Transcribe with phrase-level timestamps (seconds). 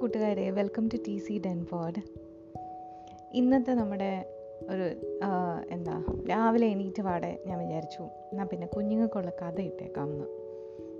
[0.00, 2.00] കൂട്ടുകാരെ welcome to T C Denford
[3.32, 4.26] ഇന്നത്തെ നമ്മുടെ
[4.70, 4.84] ഒരു
[5.70, 10.24] എന്താ രാവിലെ എണീറ്റ് പാടെ ഞാൻ വിചാരിച്ചു എന്നാൽ പിന്നെ കുഞ്ഞുങ്ങൾക്കുള്ള കഥ ഇട്ടേക്കാം എന്ന്.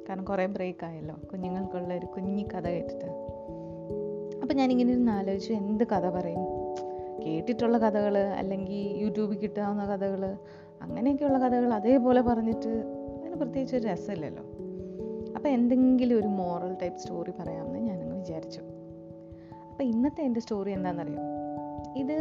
[0.09, 3.11] കാരണം കുറേ ബ്രേക്ക് ആയല്ലോ കുഞ്ഞുങ്ങൾക്കുള്ള ഒരു കുഞ്ഞി കഥ കേട്ടിട്ട്.
[4.43, 6.45] അപ്പം ഞാനിങ്ങനെ ഇരുന്ന് ആലോചിച്ചു എന്ത് കഥ പറയും?
[7.27, 10.37] കേട്ടിട്ടുള്ള കഥകൾ അല്ലെങ്കിൽ യൂട്യൂബിൽ കിട്ടാവുന്ന കഥകൾ
[10.83, 12.73] അങ്ങനെയൊക്കെയുള്ള കഥകൾ അതേപോലെ പറഞ്ഞിട്ട്
[13.21, 14.44] അതിന് പ്രത്യേകിച്ച് ഒരു രസമില്ലല്ലോ.
[15.36, 18.61] അപ്പോൾ എന്തെങ്കിലും ഒരു മോറൽ ടൈപ്പ് സ്റ്റോറി പറയാമെന്ന് ഞാനങ്ങ് വിചാരിച്ചു.
[19.79, 21.21] അപ്പോൾ ഇന്നത്തെ എന്റെ സ്റ്റോറി എന്താണെന്നറിയോ
[21.96, 22.17] ഇത്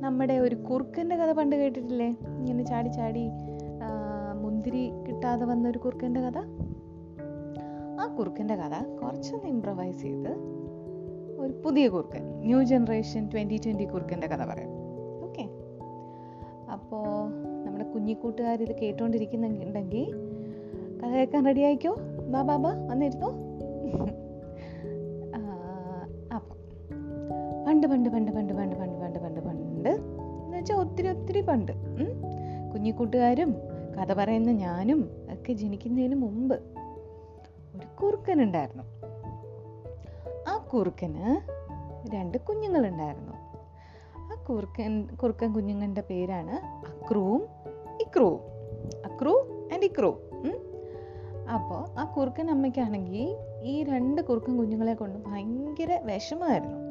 [0.00, 2.08] നമ്മുടെ ഒരു കുറുക്കന്റെ കഥ പണ്ട് കേട്ടിട്ടില്ലേ?
[2.08, 3.22] ഇങ്ങനെ ചാടി ചാടി
[4.42, 6.38] മുന്തിരി കിട്ടാതെ വന്ന ഒരു കുറുക്കന്റെ കഥ?
[8.00, 10.32] ആ കുറുക്കന്റെ കഥ കുറച്ചൊന്ന് ഇമ്പ്രവൈസ് ചെയ്ത്
[11.38, 14.72] ഒരു പുതിയ കുറുക്കൻ ന്യൂ ജനറേഷൻ ട്വന്റി ട്വന്റി കുറുക്കന്റെ കഥ പറയാം.
[15.24, 15.46] ഓക്കെ
[16.72, 17.06] അപ്പോൾ
[17.66, 20.04] നമ്മുടെ കുഞ്ഞിക്കൂട്ടുകാർ ഇത് കേട്ടോണ്ടിരിക്കുന്നുണ്ടെങ്കിൽ
[21.02, 21.96] കഥ കേൾക്കാൻ റെഡി ആയിക്കോ?
[22.32, 23.32] ബാ ബാ ബാ വന്നിരുന്നോ?
[27.74, 29.88] പണ്ട് പണ്ട് പണ്ട് പണ്ട് പണ്ട് പണ്ട് പണ്ട് പണ്ട് പണ്ട്.
[29.88, 31.72] എന്ന് വെച്ചാൽ ഒത്തിരി ഒത്തിരി പണ്ട്.
[32.72, 33.54] കുഞ്ഞിക്കൂട്ടുകാരും
[33.98, 36.56] കഥ പറയുന്ന ഞാനും ഒക്കെ ജനിക്കുന്നതിന് മുമ്പ്
[37.76, 38.82] ഒരു കുറുക്കൻ ഉണ്ടായിരുന്നു
[40.48, 41.40] ആ കുറുക്കന്
[42.14, 43.32] രണ്ട് കുഞ്ഞുങ്ങളുണ്ടായിരുന്നു.
[44.18, 47.46] ആ കുറുക്കൻ കുറുക്കൻ കുഞ്ഞുങ്ങളുടെ പേരാണ് അക്രുവും
[48.00, 48.40] ഇക്രുവും.
[49.12, 50.20] അക്രു ആൻഡ് ഇക്രൂ.
[51.50, 56.83] അപ്പോൾ ആ കുറുക്കൻ അമ്മയ്ക്കാണെങ്കിൽ ഈ രണ്ട് കുറുക്കൻ കുഞ്ഞുങ്ങളെ കൊണ്ട് ഭയങ്കര വിഷമമായിരുന്നു.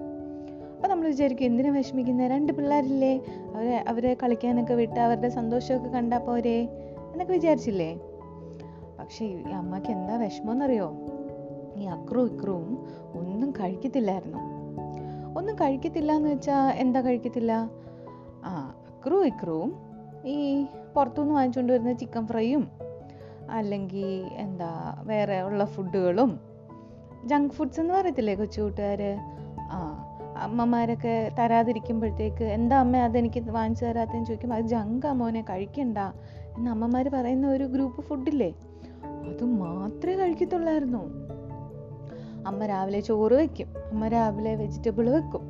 [0.83, 3.21] അപ്പോൾ നമ്മൾ വിചാരിക്കും എന്തിനു വിഷമിക്കുന്നത് രണ്ട് പിള്ളേരില്ലേ?
[3.55, 6.61] അവരെ അവരെ കളിക്കാനൊക്കെ വിട്ട് അവരുടെ സന്തോഷമൊക്കെ കണ്ടാൽ പോരെ?
[7.11, 7.99] എന്നൊക്കെ വിചാരിച്ചില്ലേ?
[8.99, 10.93] പക്ഷേ ഈ അമ്മയ്ക്ക് എന്താ വിഷമമെന്നറിയോ?
[11.77, 14.37] ഈ അക്രൂ ഇക്രുവും ഒന്നും കഴിക്കത്തില്ലായിരുന്നു.
[15.37, 17.69] ഒന്നും കഴിക്കത്തില്ല എന്ന് വെച്ചാൽ എന്താ കഴിക്കത്തില്ല?
[18.45, 19.75] ആ അക്രൂ ഇക്രുവും
[20.25, 22.71] ഈ പുറത്തുനിന്ന് വാങ്ങിച്ചുകൊണ്ട് വരുന്ന ചിക്കൻ ഫ്രൈയും
[23.49, 26.39] അല്ലെങ്കിൽ എന്താ വേറെ ഉള്ള ഫുഡുകളും.
[27.25, 29.17] ജങ്ക് ഫുഡ്സ് എന്ന് പറയത്തില്ലേ കൊച്ചു കൂട്ടുകാർ
[29.71, 30.02] ആ
[30.37, 35.97] അമ്മമാരൊക്കെ തരാതിരിക്കുമ്പോഴത്തേക്ക് എന്താ അമ്മ അതെനിക്ക് വാങ്ങിച്ചു തരാത്തതെന്ന് ചോദിക്കുമ്പോൾ അത് ജങ്കാ മോനെ കഴിക്കണ്ട.
[36.57, 38.53] എന്ന് അമ്മമാർ പറയുന്ന ഒരു ഗ്രൂപ്പ് ഫുഡില്ലേ
[39.03, 41.11] അത് മാത്രമേ കഴിക്കത്തുള്ളായിരുന്നു.
[42.47, 43.67] അമ്മ രാവിലെ ചോറ് വെക്കും.
[43.91, 45.41] അമ്മ രാവിലെ വെജിറ്റബിൾ വെക്കും.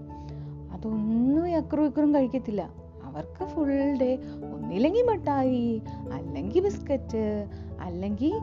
[0.72, 2.70] അതൊന്നും അക്രും ഇക്രും കഴിക്കത്തില്ല.
[3.04, 4.18] അവർക്ക് ഫുൾ ഡേ
[4.54, 5.82] ഒന്നില്ലെങ്കിൽ മിഠായി
[6.14, 7.48] അല്ലെങ്കിൽ ബിസ്ക്കറ്റ്
[7.82, 8.34] അല്ലെങ്കിൽ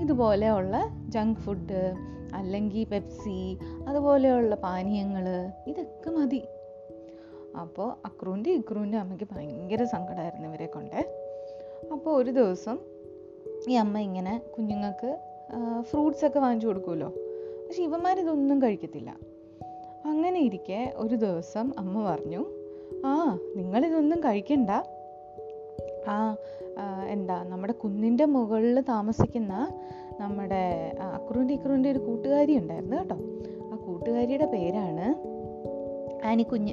[0.00, 1.94] ഇതുപോലെയുള്ള ജങ്ക് ഫുഡ്
[2.34, 3.38] അല്ലെങ്കിൽ പെപ്സി
[3.88, 5.26] അതുപോലെയുള്ള പാനീയങ്ങൾ
[5.66, 6.42] ഇതൊക്കെ മതി.
[7.60, 11.00] അപ്പോൾ അക്രൂന്റെ ഇക്രൂന്റെ അമ്മയ്ക്ക് ഭയങ്കര സങ്കടമായിരുന്നു ഇവരെ കൊണ്ട്.
[11.92, 12.78] അപ്പോൾ ഒരു ദിവസം
[13.70, 15.10] ഈ അമ്മ ഇങ്ങനെ കുഞ്ഞുങ്ങൾക്ക്
[15.80, 17.08] ഫ്രൂട്ട്സ് ഒക്കെ വാങ്ങിച്ചു കൊടുക്കുമല്ലോ
[17.66, 19.10] പക്ഷെ ഇവന്മാരിതൊന്നും കഴിക്കത്തില്ല.
[20.04, 22.42] അങ്ങനെ ഇരിക്കെ ഒരു ദിവസം അമ്മ പറഞ്ഞു
[23.06, 24.70] ആ നിങ്ങളിതൊന്നും കഴിക്കണ്ട.
[26.08, 26.36] ആ
[27.08, 29.54] എന്താ നമ്മുടെ കുന്നിന്റെ മുകളിൽ താമസിക്കുന്ന
[30.20, 33.16] നമ്മുടെ അക്രൂന്റെ ഇക്രൂന്റെ ഒരു കൂട്ടുകാരി ഉണ്ടായിരുന്നു കേട്ടോ.
[33.72, 35.30] ആ കൂട്ടുകാരിയുടെ പേരാണ്
[36.26, 36.72] ആനിക്കുഞ്ഞ്.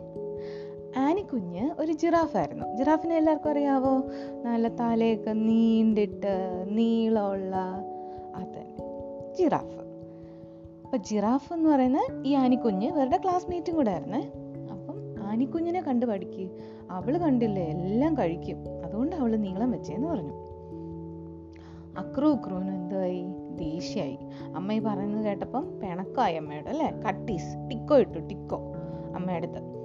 [0.97, 2.77] ആനിക്കുഞ്ഞ് ഒരു ജിറാഫായിരുന്നു.
[2.77, 3.97] ജിറാഫിനെ എല്ലാവർക്കും അറിയാവോ?
[4.43, 7.55] നല്ല തലയൊക്കെ നീണ്ടിട്ട് നീളമുള്ള
[8.35, 8.65] അത്
[9.39, 9.77] ജിറാഫ്.
[10.85, 14.31] അപ്പം ജിറാഫ് എന്ന് പറയുന്ന ഈ ആനിക്കുഞ്ഞ് ഇവരുടെ ക്ലാസ്മേറ്റും കൂടെ ആയിരുന്നേ.
[14.71, 16.49] അപ്പം ആനിക്കുഞ്ഞിനെ കണ്ട് പഠിക്കുക
[16.91, 18.85] അവൾ കണ്ടില്ലേ എല്ലാം കഴിക്കും.
[18.85, 20.56] അതുകൊണ്ട് അവൾ നീളം വെച്ചേന്ന് പറഞ്ഞു.
[21.97, 23.23] അക്രു അക്രൂന്ന് എന്തായി
[23.55, 24.17] ദേഷ്യായി
[24.55, 26.91] അമ്മ ഈ പറയുന്നത് കേട്ടപ്പം പിണക്കമായി അമ്മയോട് അല്ലേ?
[27.07, 28.73] കട്ടീസ് ടിക്കോ ഇട്ടു ടിക്കോ
[29.15, 29.77] അമ്മയടുത്ത്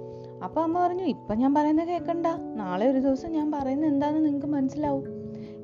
[0.43, 5.03] അപ്പൊ അമ്മ പറഞ്ഞു ഇപ്പൊ ഞാൻ പറയുന്നത് കേൾക്കണ്ട നാളെ ഒരു ദിവസം ഞാൻ പറയുന്നത് എന്താണെന്ന് നിങ്ങൾക്ക് മനസ്സിലാവും.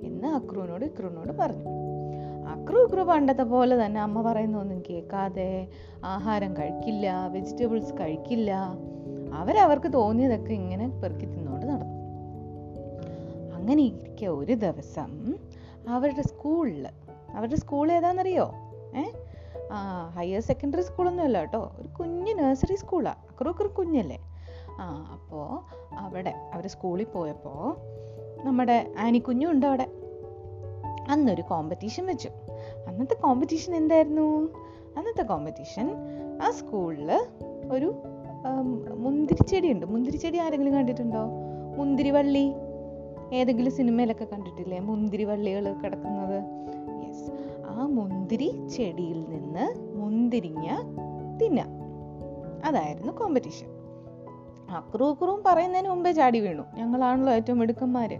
[0.03, 1.65] എന്ന് അക്രൂനോട് ഇക്രുവിനോട് പറഞ്ഞു.
[2.47, 5.67] അക്രൂ ഇക്രു പണ്ടത്തെ പോലെ തന്നെ അമ്മ പറയുന്നൊന്നും കേൾക്കാതെ
[6.03, 8.51] ആഹാരം കഴിക്കില്ല വെജിറ്റബിൾസ് കഴിക്കില്ല.
[9.33, 11.99] അവരവർക്ക് തോന്നിയതൊക്കെ ഇങ്ങനെ പെറുക്കി തിന്നോണ്ട് നടന്നു.
[13.55, 15.35] അങ്ങനെ ഇരിക്കുക ഒരു ദിവസം
[15.87, 16.87] അവരുടെ സ്കൂളിൽ
[17.35, 18.51] അവരുടെ സ്കൂൾ ഏതാണെന്നറിയോ
[18.97, 19.03] ഏ?
[19.71, 21.71] ആ ഹയർ സെക്കൻഡറി സ്കൂളൊന്നും അല്ല കേട്ടോ.
[21.79, 24.17] ഒരു കുഞ്ഞ് നഴ്സറി സ്കൂളാണ് അക്രൂക്കർ കുഞ്ഞല്ലേ.
[24.79, 27.77] ആ അപ്പോൾ അവിടെ അവർ സ്കൂളിൽ പോയപ്പോൾ
[28.43, 29.87] നമ്മുടെ ആനിക്കുഞ്ഞും ഉണ്ട് അവിടെ.
[31.09, 32.29] അന്നൊരു കോമ്പറ്റീഷൻ വെച്ചു.
[32.87, 34.49] അന്നത്തെ കോമ്പറ്റീഷൻ എന്തായിരുന്നു?
[34.97, 35.95] അന്നത്തെ കോമ്പറ്റീഷൻ
[36.43, 37.27] ആ സ്കൂളിൽ
[37.71, 37.93] ഒരു
[38.93, 41.19] മുന്തിരിച്ചെടി ഉണ്ട് മുന്തിരിച്ചെടി ആരെങ്കിലും കണ്ടിട്ടുണ്ടോ?
[41.77, 42.53] മുന്തിരിവള്ളി.
[43.33, 44.79] ഏതെങ്കിലും സിനിമയിലൊക്കെ കണ്ടിട്ടില്ലേ?
[44.79, 46.43] മുന്തിരി വള്ളികൾ കിടക്കുന്നത്.
[47.07, 47.31] യെസ്
[47.65, 50.67] ആ മുന്തിരി ചെടിയിൽ നിന്ന് മുന്തിരിങ്ങ
[51.37, 51.61] തിന്ന.
[52.65, 53.67] അതായിരുന്നു കോമ്പറ്റീഷൻ
[54.69, 56.63] അക്രൂക്കറും പറയുന്നതിന് മുമ്പേ ചാടി വീണു.
[56.73, 58.17] ഞങ്ങളാണല്ലോ ഏറ്റവും മിടുക്കന്മാര്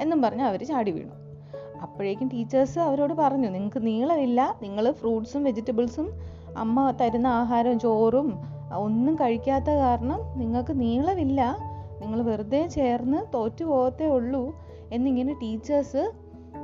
[0.00, 1.10] എന്നും പറഞ്ഞ് അവർ ചാടി വീണു.
[1.82, 4.58] അപ്പോഴേക്കും ടീച്ചേഴ്സ് അവരോട് പറഞ്ഞു നിങ്ങൾക്ക് നീളമില്ല.
[4.62, 6.12] നിങ്ങൾ ഫ്രൂട്ട്സും വെജിറ്റബിൾസും
[6.56, 8.38] അമ്മ തരുന്ന ആഹാരവും ചോറും
[8.76, 11.69] ഒന്നും കഴിക്കാത്ത കാരണം നിങ്ങൾക്ക് നീളമില്ല.
[12.00, 14.58] നിങ്ങൾ വെറുതെ ചേർന്ന് തോറ്റു പോകത്തേ ഉള്ളൂ
[14.92, 16.12] എന്നിങ്ങനെ ടീച്ചേഴ്സ്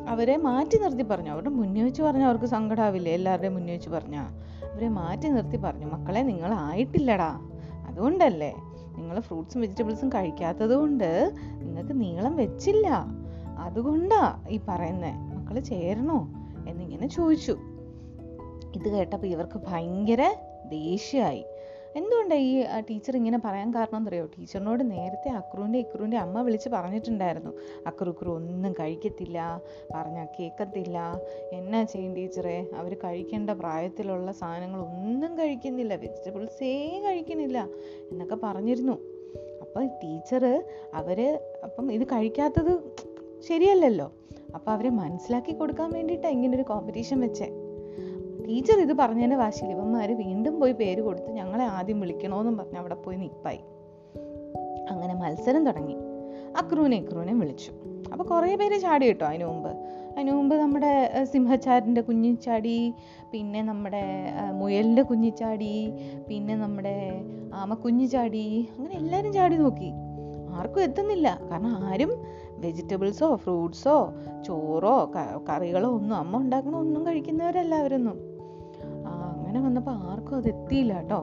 [0.08, 1.30] അവരെ മാറ്റി നിർത്തി പറഞ്ഞു.
[1.30, 3.12] അവരുടെ മുന്നേ വെച്ച് പറഞ്ഞാൽ അവർക്ക് സങ്കടാവില്ലേ?
[3.12, 4.26] എല്ലാവരുടെയും മുന്നേ വെച്ച് പറഞ്ഞാൽ
[4.66, 5.86] അവരെ മാറ്റി നിർത്തി പറഞ്ഞു.
[5.86, 7.40] മക്കളെ നിങ്ങൾ ആയിട്ടില്ലടാ.
[7.88, 8.54] അതുകൊണ്ടല്ലേ?
[8.96, 13.06] നിങ്ങൾ ഫ്രൂട്ട്സും വെജിറ്റബിൾസും കഴിക്കാത്തത് കൊണ്ട് നിങ്ങൾക്ക് നീളം വെച്ചില്ല.
[13.58, 16.28] അതുകൊണ്ടാ ഈ പറയുന്നത് മക്കൾ ചേരണോ?
[16.68, 17.58] എന്നിങ്ങനെ ചോദിച്ചു.
[18.76, 20.34] ഇത് കേട്ടപ്പോൾ ഇവർക്ക് ഭയങ്കര
[20.68, 21.44] ദേഷ്യമായി
[21.96, 27.50] എന്തുകൊണ്ടാണ് ഈ ടീച്ചർ ഇങ്ങനെ പറയാൻ കാരണം എന്നറിയോ ടീച്ചറിനോട് നേരത്തെ അക്രുവിന്റെ ഇക്രുവിന്റെ അമ്മ വിളിച്ച് പറഞ്ഞിട്ടുണ്ടായിരുന്നു.
[27.86, 29.62] അക്രു ഇക്രു ഒന്നും കഴിക്കത്തില്ല
[29.94, 30.98] പറഞ്ഞാൽ കേൾക്കത്തില്ല
[31.52, 37.68] എന്നാ ചെയ്യും ടീച്ചറെ അവർ കഴിക്കേണ്ട പ്രായത്തിലുള്ള സാധനങ്ങൾ ഒന്നും കഴിക്കുന്നില്ല വെജിറ്റബിൾസേ കഴിക്കുന്നില്ല
[38.10, 38.92] എന്നൊക്കെ പറഞ്ഞിരുന്നു.
[39.60, 40.64] അപ്പം ടീച്ചർ
[40.94, 42.96] അവർ അപ്പം ഇത് കഴിക്കാത്തത്
[43.40, 44.12] ശരിയല്ലല്ലോ.
[44.54, 47.65] അപ്പോൾ അവരെ മനസ്സിലാക്കി കൊടുക്കാൻ വേണ്ടിയിട്ടാണ് ഇങ്ങനൊരു കോമ്പറ്റീഷൻ വെച്ചേ.
[48.48, 53.16] ടീച്ചർ ഇത് പറഞ്ഞതിന്റെ വാശിയിൽ ഇവന്മാർ വീണ്ടും പോയി പേര് കൊടുത്ത് ഞങ്ങളെ ആദ്യം വിളിക്കണമെന്നും പറഞ്ഞ് അവിടെ പോയി
[53.16, 53.58] നിപ്പായി.
[54.90, 55.96] അങ്ങനെ മത്സരം തുടങ്ങി.
[56.56, 57.72] അക്രൂനെ ഇക്രൂനെ വിളിച്ചു.
[58.12, 59.70] അപ്പോൾ കുറേ പേര് ചാടി കേട്ടോ അതിനു മുമ്പ്.
[60.16, 62.94] അതിനു മുമ്പ് നമ്മുടെ സിംഹച്ചാരിന്റെ കുഞ്ഞിച്ചാടി
[63.32, 64.04] പിന്നെ നമ്മുടെ
[64.52, 65.92] മുയലിന്റെ കുഞ്ഞിച്ചാടി
[66.28, 67.20] പിന്നെ നമ്മുടെ
[67.54, 69.92] ആമക്കുഞ്ഞിച്ചാടി അങ്ങനെ എല്ലാവരും ചാടി നോക്കി.
[70.50, 71.40] ആർക്കും എത്തുന്നില്ല.
[71.50, 72.12] കാരണം ആരും
[72.50, 74.14] വെജിറ്റബിൾസോ ഫ്രൂട്ട്സോ
[74.46, 75.12] ചോറോ
[75.48, 78.35] കറികളോ ഒന്നും അമ്മ ഉണ്ടാക്കണ ഒന്നും കഴിക്കുന്നവരല്ല അവരൊന്നും.
[79.46, 81.20] അങ്ങനെ വന്നപ്പോൾ ആർക്കും അത് എത്തിയില്ല കേട്ടോ.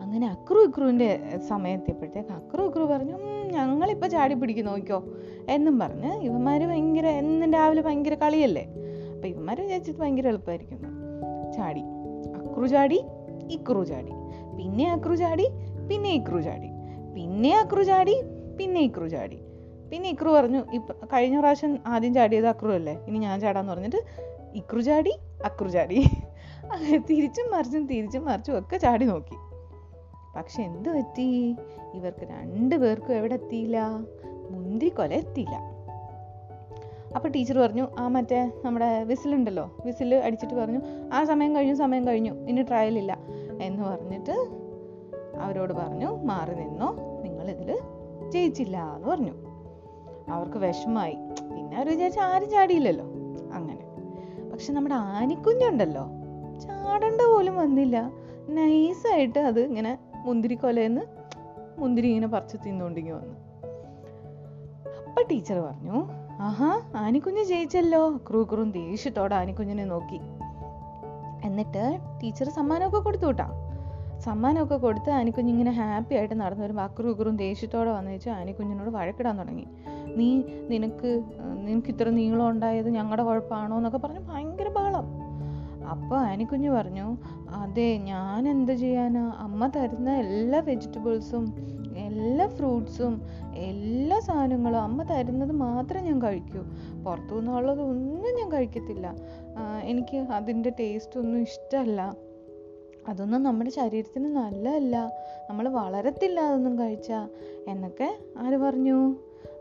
[0.00, 3.16] അങ്ങനെ അക്രു ഇക്രുവിന്റെ സമയത്തിയപ്പോഴത്തേക്ക് അക്രു ഇക്രു പറഞ്ഞു
[3.52, 5.04] ഞങ്ങളിപ്പോൾ ചാടി പിടിക്കും നോക്കിയോ
[5.48, 8.64] എന്നും പറഞ്ഞ് ഇവന്മാർ ഭയങ്കര എന്നും രാവിലെ ഭയങ്കര കളിയല്ലേ?
[9.14, 10.78] അപ്പം ഇവന്മാർ വിചാരിച്ചിട്ട് ഭയങ്കര എളുപ്പമായിരിക്കും
[11.56, 11.80] ചാടി.
[12.36, 13.04] അക്രു ചാടി
[13.50, 14.12] ഇക്രു ചാടി.
[14.56, 15.46] പിന്നെ അക്രു ചാടി
[15.90, 16.68] പിന്നെ ഇക്രു ചാടി.
[17.14, 18.22] പിന്നെ അക്രു ചാടി
[18.58, 19.40] പിന്നെ ഇക്രു ചാടി.
[19.90, 22.98] പിന്നെ ഇക്രു പറഞ്ഞു ഇപ്പം കഴിഞ്ഞ പ്രാവശ്യം ആദ്യം ചാടിയത് അക്രു അല്ലേ?
[23.08, 23.96] ഇനി ഞാൻ ചാടാന്ന് പറഞ്ഞിട്ട്
[24.54, 25.12] ഇക്രു ചാടി
[25.44, 26.04] അക്രു ചാടി.
[27.10, 29.34] തിരിച്ചും മറിച്ചും തിരിച്ചും മറിച്ചും ഒക്കെ ചാടി നോക്കി.
[30.36, 31.56] പക്ഷെ എന്ത് പറ്റി?
[31.94, 34.00] ഇവർക്ക് രണ്ടു പേർക്കും എവിടെ എത്തിയില്ല?
[34.50, 35.78] മുന്തിരിക്കൊല എത്തിയില്ല.
[37.16, 40.80] അപ്പൊ ടീച്ചർ പറഞ്ഞു ആ മറ്റേ നമ്മുടെ വിസിലുണ്ടല്ലോ വിസിൽ അടിച്ചിട്ട് പറഞ്ഞു
[41.12, 43.18] ആ സമയം കഴിഞ്ഞു സമയം കഴിഞ്ഞു ഇനി ട്രയൽ ഇല്ല.
[43.62, 44.48] എന്ന് പറഞ്ഞിട്ട്
[45.40, 47.78] അവരോട് പറഞ്ഞു മാറി നിന്നോ നിങ്ങൾ ഇതിൽ
[48.30, 49.32] ജയിച്ചില്ല എന്ന് പറഞ്ഞു.
[50.30, 51.14] അവർക്ക് വിഷമായി
[51.54, 53.04] പിന്നെ അവർ വിചാരിച്ചു ആരും ചാടിയില്ലല്ലോ.
[53.52, 53.88] അങ്ങനെ.
[54.52, 56.06] പക്ഷെ നമ്മുടെ ആനിക്കുഞ്ഞുണ്ടല്ലോ
[56.62, 58.10] ചാടേണ്ട പോലും വന്നില്ല.
[58.48, 61.04] നൈസായിട്ട് അത് ഇങ്ങനെ മുന്തിരിക്കൊലയെന്ന്
[61.80, 63.36] മുന്തിരി ഇങ്ങനെ പറിച്ച് തിന്നുകൊണ്ടിങ്ങി വന്നു.
[65.08, 65.98] അപ്പൊ ടീച്ചർ പറഞ്ഞു
[66.40, 68.16] ആഹാ ആനിക്കുഞ്ഞ് ജയിച്ചല്ലോ.
[68.16, 70.20] ക്രൂ ക്രൂം ദേഷ്യത്തോടെ ആനിക്കുഞ്ഞിനെ നോക്കി.
[71.44, 73.48] എന്നിട്ട് ടീച്ചർ സമ്മാനമൊക്കെ കൊടുത്തു കേട്ടാ
[74.24, 79.38] സമ്മാനമൊക്കെ കൊടുത്ത് ആനിക്കുഞ്ഞ് ഇങ്ങനെ ഹാപ്പി ആയിട്ട് നടന്നു വരുമ്പോൾ അക്രു ഇക്രും ദേഷ്യത്തോടെ വന്നു വെച്ചാൽ ആനിക്കുഞ്ഞിനോട് വഴക്കിടാൻ
[79.38, 79.66] തുടങ്ങി.
[80.18, 81.22] നീ നിനക്ക്
[81.66, 84.68] നിനക്ക് ഇത്ര നീളം ഉണ്ടായത് ഞങ്ങളുടെ കുഴപ്പമാണോ എന്നൊക്കെ പറഞ്ഞ് ഭയങ്കര
[85.90, 87.06] അപ്പോൾ ആനിക്കുഞ്ഞ് പറഞ്ഞു
[87.50, 89.24] അതെ ഞാൻ എന്ത് ചെയ്യാനാ?
[89.38, 91.44] അമ്മ തരുന്ന എല്ലാ വെജിറ്റബിൾസും
[91.96, 93.14] എല്ലാ ഫ്രൂട്ട്സും
[93.54, 96.62] എല്ലാ സാധനങ്ങളും അമ്മ തരുന്നത് മാത്രമേ ഞാൻ കഴിക്കൂ.
[97.04, 99.06] പുറത്തു നിന്നുള്ളത് ഒന്നും ഞാൻ കഴിക്കത്തില്ല.
[99.82, 102.00] എനിക്ക് അതിന്റെ ടേസ്റ്റ് ഒന്നും ഇഷ്ടമല്ല
[103.08, 104.96] അതൊന്നും നമ്മുടെ ശരീരത്തിന് നല്ലതല്ല.
[105.50, 107.26] നമ്മൾ വളരത്തില്ല അതൊന്നും കഴിച്ചാൽ
[107.68, 108.08] എന്നൊക്കെ
[108.38, 108.98] ആര് പറഞ്ഞു.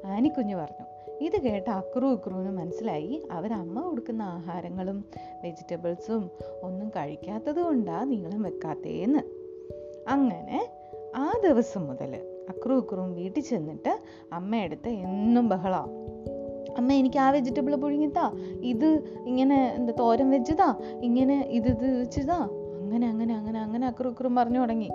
[0.06, 0.86] ആനിക്കുഞ്ഞ് പറഞ്ഞു.
[1.22, 3.24] ഇത് കേട്ട അക്രു ഇക്രുവിന് മനസ്സിലായി.
[3.32, 5.06] അവരമ്മ കൊടുക്കുന്ന ആഹാരങ്ങളും
[5.44, 6.32] വെജിറ്റബിൾസും
[6.64, 9.20] ഒന്നും കഴിക്കാത്തത് കൊണ്ടാ നീളം വെക്കാത്തേന്ന്.
[10.10, 10.70] അങ്ങനെ
[11.16, 12.16] ആ ദിവസം മുതൽ
[12.50, 14.00] അക്രു ഇക്രുവും വീട്ടിൽ ചെന്നിട്ട്
[14.34, 16.08] അമ്മയെടുത്ത് എന്നും ബഹളമാണ്
[16.78, 18.32] അമ്മ എനിക്ക് ആ വെജിറ്റബിൾ പുഴുങ്ങിത്താ
[18.62, 22.50] ഇത് ഇങ്ങനെ എന്താ തോരൻ വെച്ചതാ ഇങ്ങനെ ഇത് ഇത് വെച്ചതാ.
[22.76, 24.90] അങ്ങനെ അങ്ങനെ അങ്ങനെ അങ്ങനെ അക്രു ഇക്രും പറഞ്ഞു തുടങ്ങി.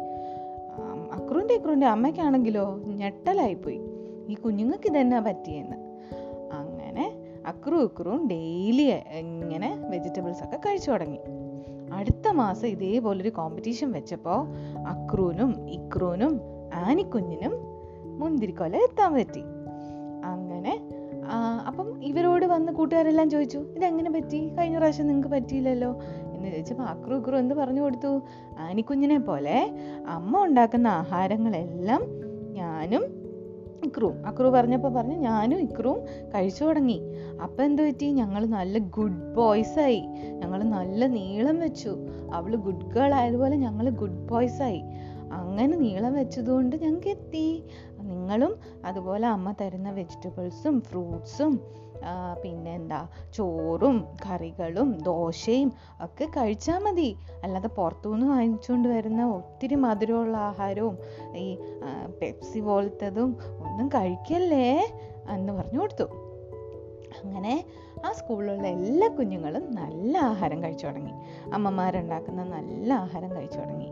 [1.12, 3.80] അക്രുവിന്റെ ഇക്രുവിന്റെ അമ്മയ്ക്കാണെങ്കിലോ ഞെട്ടലായിപ്പോയി.
[4.28, 5.91] ഈ കുഞ്ഞുങ്ങൾക്ക് ഇതെന്നാ പറ്റിയെന്ന്.
[7.52, 11.18] അക്രു ഇക്രുവും ഡെയിലി ഇങ്ങനെ വെജിറ്റബിൾസ് ഒക്കെ കഴിച്ചു തുടങ്ങി.
[11.92, 14.38] അടുത്ത മാസം ഇതേപോലൊരു കോമ്പറ്റീഷൻ വെച്ചപ്പോൾ
[14.88, 16.40] അക്രൂനും ഇക്രൂനും
[16.74, 17.54] ആനിക്കുഞ്ഞിനും
[18.20, 19.42] മുന്തിരിക്കൊല എത്താൻ പറ്റി.
[20.24, 20.74] അങ്ങനെ
[21.66, 24.48] അപ്പം ഇവരോട് വന്ന് കൂട്ടുകാരെല്ലാം ചോദിച്ചു ഇതെങ്ങനെ പറ്റി?
[24.48, 25.90] കഴിഞ്ഞ പ്രാവശ്യം നിങ്ങൾക്ക് പറ്റിയില്ലല്ലോ?
[26.32, 28.20] എന്ന് ചോദിച്ചപ്പോൾ അക്രു ഇക്രു എന്ത് പറഞ്ഞു കൊടുത്തു?
[28.58, 29.56] ആനിക്കുഞ്ഞിനെ പോലെ
[30.08, 32.02] അമ്മ ഉണ്ടാക്കുന്ന ആഹാരങ്ങളെല്ലാം
[32.52, 33.04] ഞാനും
[33.92, 37.00] ഇക്രുവും അക്രു പറഞ്ഞപ്പോൾ പറഞ്ഞു ഞാനും ഇക്രുവും കഴിച്ചു തുടങ്ങി.
[37.42, 38.10] അപ്പം എന്ത് പറ്റി?
[38.10, 40.00] ഞങ്ങൾ നല്ല ഗുഡ് ബോയ്സ് ആയി.
[40.28, 41.96] ഞങ്ങൾ നല്ല നീളം വെച്ചു.
[42.34, 44.82] അവൾ ഗുഡ് ഗേൾ ആയതുപോലെ ഞങ്ങൾ ഗുഡ് ബോയ്സ് ആയി.
[45.32, 47.64] അങ്ങനെ നീളം വെച്ചതുകൊണ്ട് ഞങ്ങൾക്ക് എത്തി
[48.00, 51.60] നിങ്ങളും അതുപോലെ അമ്മ തരുന്ന വെജിറ്റബിൾസും ഫ്രൂട്ട്സും
[52.42, 57.16] പിന്നെ എന്താ ചോറും കറികളും ദോശയും ഒക്കെ കഴിച്ചാൽ മതി.
[57.42, 60.98] അല്ലാതെ പുറത്തുനിന്ന് വാങ്ങിച്ചുകൊണ്ട് വരുന്ന ഒത്തിരി മധുരമുള്ള ആഹാരവും
[61.36, 61.58] ഈ
[62.22, 64.92] പെപ്സി പോലത്തതും ഒന്നും കഴിക്കല്ലേ?
[65.30, 66.04] എന്ന് പറഞ്ഞു കൊടുത്തു.
[67.24, 67.64] അങ്ങനെ
[68.04, 71.12] ആ സ്കൂളിലുള്ള എല്ലാ കുഞ്ഞുങ്ങളും നല്ല ആഹാരം കഴിച്ചു തുടങ്ങി.
[71.54, 73.90] അമ്മമാരുണ്ടാക്കുന്ന നല്ല ആഹാരം കഴിച്ചു തുടങ്ങി.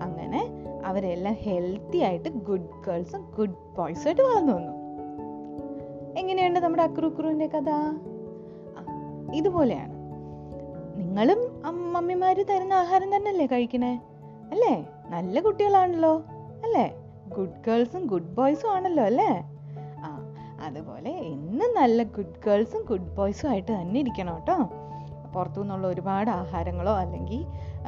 [0.00, 0.42] അങ്ങനെ
[0.84, 4.81] അവരെല്ലാം ഹെൽത്തി ആയിട്ട് ഗുഡ് ഗേൾസും ഗുഡ് ബോയ്സും ആയിട്ട് വളർന്നു വന്നു.
[6.42, 7.70] എങ്ങനെയുണ്ട് നമ്മുടെ അക്രുക്രുവിന്റെ കഥ.
[9.34, 9.92] ഇതുപോലെയാണ്.
[10.98, 11.38] നിങ്ങളും
[11.92, 13.92] മമ്മിമാർ തരുന്ന ആഹാരം തന്നെയല്ലേ കഴിക്കണേ?
[14.50, 14.86] അല്ലേ?
[15.08, 16.16] നല്ല കുട്ടികളാണല്ലോ
[16.64, 16.86] അല്ലേ?
[17.36, 19.30] ഗുഡ് ഗേൾസും ഗുഡ് ബോയ്സും ആണല്ലോ അല്ലേ?
[19.98, 24.58] ആ അതുപോലെ എന്നും നല്ല ഗുഡ് ഗേൾസും ഗുഡ് ബോയ്സും ആയിട്ട് തന്നെ ഇരിക്കണം കേട്ടോ.
[25.34, 27.46] പുറത്തു നിന്നുള്ള ഒരുപാട് ആഹാരങ്ങളോ അല്ലെങ്കിൽ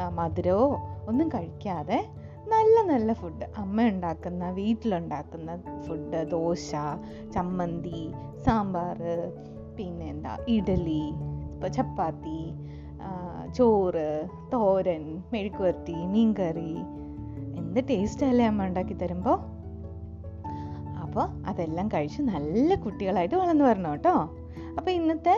[0.08, 0.66] മധുരമോ
[1.08, 2.06] ഒന്നും കഴിക്കാതെ
[2.52, 5.50] നല്ല നല്ല ഫുഡ് അമ്മ ഉണ്ടാക്കുന്ന വീട്ടിലുണ്ടാക്കുന്ന
[5.86, 6.70] ഫുഡ് ദോശ
[7.34, 8.02] ചമ്മന്തി
[8.46, 9.00] സാമ്പാർ
[9.76, 11.04] പിന്നെ എന്താ ഇഡലി
[11.54, 12.40] ഇപ്പോൾ ചപ്പാത്തി
[13.56, 14.08] ചോറ്
[14.52, 16.74] തോരൻ മെഴുക്കുവരട്ടി മീൻകറി.
[17.60, 19.36] എന്ത് ടേസ്റ്റ് അല്ലേ അമ്മ ഉണ്ടാക്കി തരുമ്പോൾ
[21.04, 24.14] അപ്പോൾ അതെല്ലാം കഴിച്ച് നല്ല കുട്ടികളായിട്ട് വളർന്നു വരണം കേട്ടോ.
[24.78, 25.34] അപ്പോൾ ഇന്നത്തെ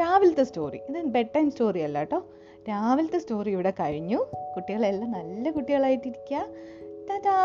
[0.00, 2.20] രാവിലത്തെ സ്റ്റോറി ഇത് ബെഡ് ടൈം സ്റ്റോറി അല്ല കേട്ടോ.
[2.68, 4.18] രാവിലത്തെ സ്റ്റോറി ഇവിടെ കഴിഞ്ഞു.
[4.56, 6.40] കുട്ടികളെല്ലാം നല്ല കുട്ടികളായിട്ടിരിക്കുക
[7.10, 7.36] ടാറ്റാ